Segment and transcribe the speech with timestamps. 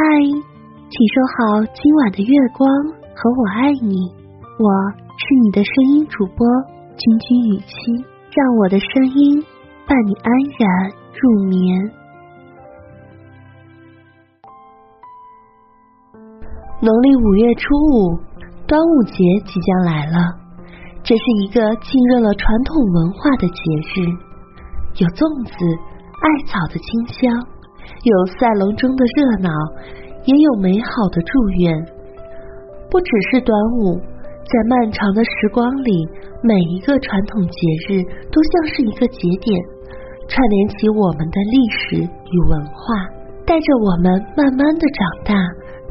[0.00, 0.06] 嗨，
[0.88, 2.66] 请收好今晚的月光
[3.14, 3.92] 和我爱你，
[4.56, 4.64] 我
[5.18, 6.46] 是你的声音主播
[6.96, 8.02] 君君雨期，
[8.32, 9.44] 让我的声音
[9.86, 11.92] 伴你安然入眠。
[16.80, 18.16] 农历五月初五，
[18.66, 20.16] 端午节即将来了，
[21.02, 23.62] 这是一个浸润了传统文化的节
[23.92, 24.08] 日，
[24.96, 27.59] 有粽子、艾草的清香。
[28.02, 29.50] 有赛龙舟的热闹，
[30.24, 31.74] 也有美好的祝愿。
[32.90, 33.98] 不只是端午，
[34.44, 36.08] 在漫长的时光里，
[36.42, 37.58] 每一个传统节
[37.88, 39.60] 日都像是一个节点，
[40.26, 42.82] 串联起我们的历史与文化，
[43.46, 45.34] 带着我们慢慢的长大，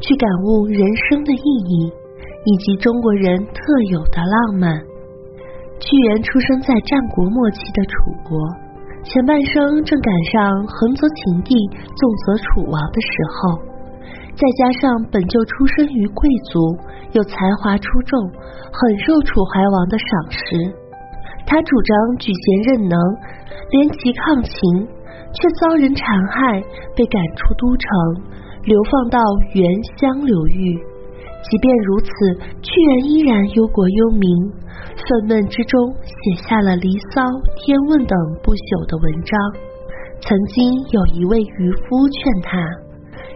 [0.00, 1.92] 去感悟人生的意义，
[2.44, 4.80] 以及中国人特有的浪漫。
[5.80, 7.92] 屈原出生在战国末期的楚
[8.28, 8.36] 国。
[9.02, 11.54] 前半生正赶上横则秦帝，
[11.96, 13.58] 纵则楚王的时候，
[14.36, 16.76] 再加上本就出身于贵族，
[17.12, 18.20] 又才华出众，
[18.70, 20.38] 很受楚怀王的赏识。
[21.46, 22.98] 他主张举贤任能，
[23.70, 24.52] 联其抗秦，
[25.32, 26.62] 却遭人残害，
[26.94, 27.88] 被赶出都城，
[28.64, 29.18] 流放到
[29.54, 29.64] 原
[29.96, 30.78] 乡流域。
[31.50, 32.10] 即便如此，
[32.62, 34.28] 屈原依然忧国忧民。
[34.96, 37.20] 愤懑之中，写下了《离骚》
[37.58, 39.34] 《天问》等不朽的文章。
[40.20, 40.60] 曾经
[40.92, 42.60] 有一位渔夫劝他，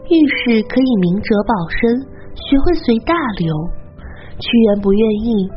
[0.06, 1.81] 遇事可以明哲保身，
[2.36, 3.51] 学会随大流。
[4.39, 5.48] 屈原不愿意，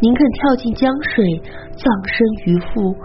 [0.00, 1.22] 宁肯跳进江水，
[1.76, 2.16] 葬身
[2.48, 2.96] 鱼腹，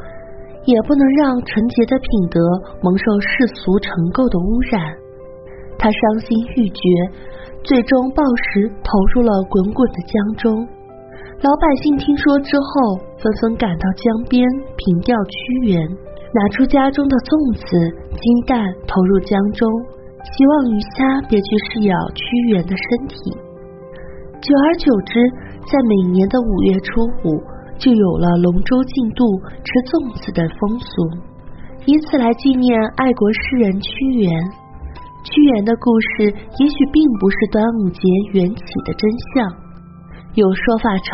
[0.65, 2.39] 也不能让纯洁的品德
[2.81, 4.81] 蒙受世俗尘垢的污染。
[5.77, 6.79] 他伤心欲绝，
[7.61, 10.67] 最终暴食，投入了滚滚的江中。
[11.43, 14.41] 老百姓听说之后，纷纷赶到江边
[14.77, 15.83] 凭吊屈原，
[16.33, 17.67] 拿出家中的粽子、
[18.15, 18.55] 金蛋
[18.87, 19.67] 投入江中，
[20.23, 22.23] 希望鱼虾别去噬咬屈
[22.55, 23.15] 原的身体。
[24.39, 25.19] 久而久之，
[25.67, 27.43] 在每年的五月初五，
[27.77, 29.27] 就有了龙舟竞渡、
[29.59, 30.89] 吃粽子的风俗，
[31.85, 33.91] 以此来纪念爱国诗人屈
[34.23, 34.31] 原。
[35.27, 39.03] 屈原的故事也许并不是端午节缘起的真
[39.35, 39.64] 相。
[40.35, 41.07] 有说法称，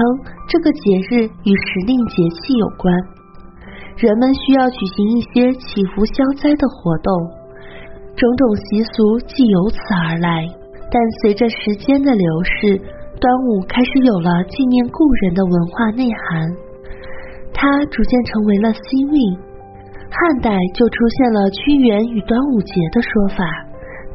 [0.50, 2.90] 这个节日与时令节气有关，
[3.96, 7.14] 人们需要举行一些祈福消灾的活动，
[8.18, 10.50] 种种习俗即由此而来。
[10.90, 12.82] 但随着时间的流逝，
[13.22, 16.50] 端午开始有了纪念故人的文化内涵，
[17.54, 19.38] 它逐渐成为了新韵。
[20.10, 23.46] 汉代就出现了屈原与端午节的说法，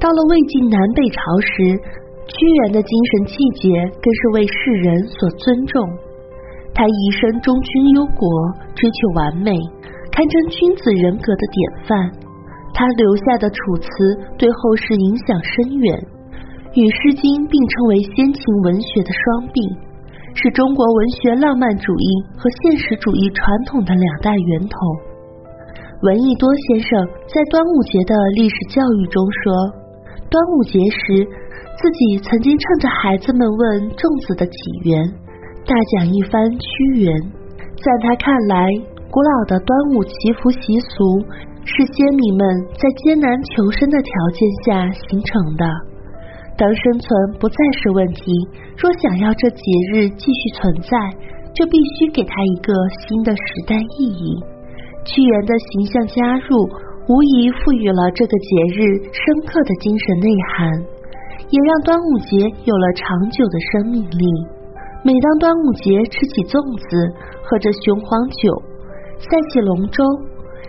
[0.00, 1.81] 到了魏晋南北朝时。
[2.26, 3.70] 屈原的精神气节
[4.03, 5.78] 更是为世人所尊重。
[6.75, 8.26] 他一生忠君忧国，
[8.75, 9.54] 追求完美，
[10.10, 11.97] 堪称君子人格的典范。
[12.75, 13.88] 他留下的楚辞
[14.37, 15.88] 对后世影响深远，
[16.75, 19.56] 与《诗经》并称为先秦文学的双璧，
[20.34, 22.06] 是中国文学浪漫主义
[22.37, 24.76] 和现实主义传统的两大源头。
[26.04, 26.91] 闻一多先生
[27.31, 29.41] 在端午节的历史教育中说
[30.28, 31.25] ：“端午节时。”
[31.76, 34.56] 自己曾经趁着孩子们问粽子的起
[34.88, 34.97] 源，
[35.69, 36.66] 大讲一番屈
[37.04, 37.12] 原。
[37.76, 38.64] 在他看来，
[39.12, 41.20] 古老的端午祈福习俗
[41.69, 42.42] 是先民们
[42.81, 45.69] 在艰难求生的条件下形成的。
[46.56, 48.25] 当生存不再是问题，
[48.81, 50.97] 若想要这节日继续存在，
[51.53, 52.72] 就必须给他一个
[53.04, 54.41] 新的时代意义。
[55.04, 56.56] 屈原的形象加入，
[57.12, 60.95] 无疑赋予了这个节日深刻的精神内涵。
[61.48, 64.24] 也让端午节有了长久的生命力。
[65.06, 66.90] 每当端午节吃起粽子，
[67.46, 68.50] 喝着雄黄酒，
[69.22, 70.02] 赛起龙舟，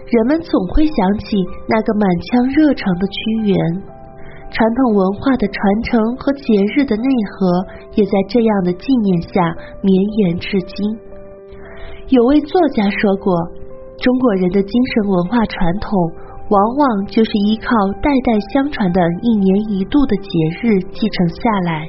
[0.06, 3.18] 人们总会想起那个满腔热诚的屈
[3.50, 3.58] 原。
[4.54, 7.66] 传统文化的传承和节日的内核，
[7.98, 9.34] 也在这样的纪念下
[9.82, 10.78] 绵延至今。
[12.14, 13.34] 有位作家说过，
[13.98, 15.92] 中国人的精神文化传统。
[16.50, 17.68] 往往就是依靠
[18.02, 20.32] 代代相传的一年一度的节
[20.62, 21.84] 日继承下来。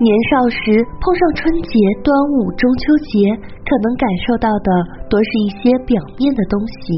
[0.00, 4.70] 年少时碰上春节、端午、中秋节，可能感受到的
[5.08, 6.96] 多是一些表面的东西。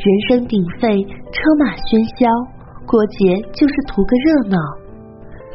[0.00, 0.96] 人声鼎沸，
[1.28, 2.24] 车马喧嚣，
[2.88, 4.56] 过节就是图个热闹。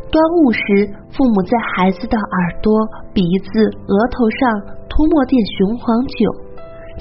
[0.09, 2.71] 端午时，父母在孩子的耳朵、
[3.13, 4.50] 鼻子、额头上
[4.85, 6.29] 涂抹点雄黄酒，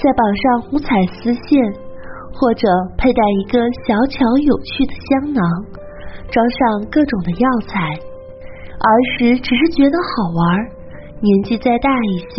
[0.01, 1.61] 再绑上五彩丝线。
[2.39, 2.69] 或者
[2.99, 5.43] 佩戴一个小巧有趣的香囊，
[6.31, 7.97] 装上各种的药材。
[8.79, 10.69] 儿时只是觉得好玩，
[11.21, 12.37] 年纪再大一些，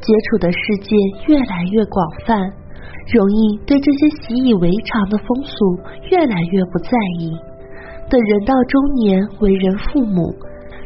[0.00, 0.96] 接触的世界
[1.28, 2.40] 越来越广泛，
[3.12, 5.78] 容易对这些习以为常的风俗
[6.10, 7.36] 越来越不在意。
[8.08, 10.30] 等等人到中年为人父母，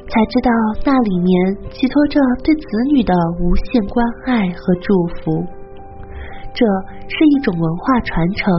[0.09, 0.51] 才知道
[0.85, 2.63] 那里面寄托着对子
[2.95, 5.58] 女的无限关爱和祝福。
[6.59, 6.67] 这
[7.07, 8.51] 是一种文化传承，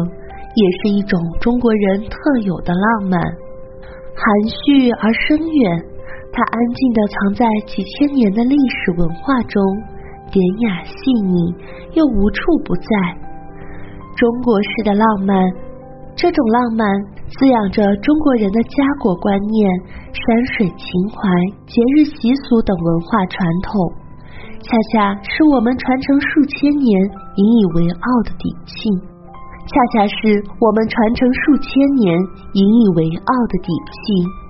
[0.55, 2.15] 也是一种中国人特
[2.45, 5.83] 有的浪漫，含蓄而深远。
[6.31, 9.61] 它安静地藏在几千年的历史文化中，
[10.31, 11.53] 典雅细腻
[11.91, 12.89] 又无处不在。
[14.15, 15.35] 中国式的浪漫。
[16.15, 16.85] 这种浪漫
[17.31, 19.71] 滋养着中国人的家国观念、
[20.11, 21.15] 山水情怀、
[21.65, 23.93] 节日习俗等文化传统，
[24.61, 26.91] 恰恰是我们传承数千年
[27.35, 28.89] 引以为傲的底气，
[29.65, 32.19] 恰恰是我们传承数千年
[32.53, 34.48] 引以为傲的底气。